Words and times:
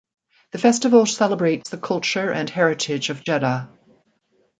The 0.49 0.57
festival 0.57 1.05
celebrates 1.05 1.69
the 1.69 1.77
culture 1.77 2.31
and 2.33 2.49
heritage 2.49 3.11
of 3.11 3.23
Jeddah. 3.23 3.69